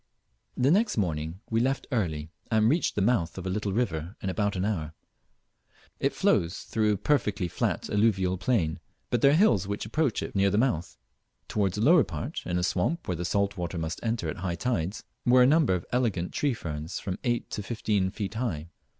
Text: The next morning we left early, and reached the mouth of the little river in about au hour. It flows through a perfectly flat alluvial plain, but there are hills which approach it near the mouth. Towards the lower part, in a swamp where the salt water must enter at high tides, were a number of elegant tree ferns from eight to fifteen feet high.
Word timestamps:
The 0.57 0.71
next 0.71 0.97
morning 0.97 1.41
we 1.51 1.59
left 1.59 1.85
early, 1.91 2.31
and 2.49 2.67
reached 2.71 2.95
the 2.95 3.03
mouth 3.03 3.37
of 3.37 3.43
the 3.43 3.51
little 3.51 3.71
river 3.71 4.15
in 4.19 4.31
about 4.31 4.57
au 4.57 4.65
hour. 4.65 4.93
It 5.99 6.11
flows 6.15 6.61
through 6.63 6.93
a 6.93 6.97
perfectly 6.97 7.47
flat 7.47 7.87
alluvial 7.87 8.39
plain, 8.39 8.79
but 9.11 9.21
there 9.21 9.29
are 9.29 9.35
hills 9.35 9.67
which 9.67 9.85
approach 9.85 10.23
it 10.23 10.33
near 10.35 10.49
the 10.49 10.57
mouth. 10.57 10.97
Towards 11.47 11.75
the 11.75 11.83
lower 11.83 12.03
part, 12.03 12.41
in 12.47 12.57
a 12.57 12.63
swamp 12.63 13.07
where 13.07 13.15
the 13.15 13.25
salt 13.25 13.57
water 13.57 13.77
must 13.77 13.99
enter 14.01 14.27
at 14.27 14.37
high 14.37 14.55
tides, 14.55 15.03
were 15.23 15.43
a 15.43 15.45
number 15.45 15.75
of 15.75 15.85
elegant 15.91 16.31
tree 16.33 16.55
ferns 16.55 16.97
from 16.97 17.19
eight 17.23 17.51
to 17.51 17.61
fifteen 17.61 18.09
feet 18.09 18.33
high. 18.33 18.69